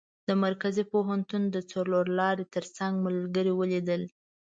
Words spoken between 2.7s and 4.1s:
څنګ ملګري ولیدل.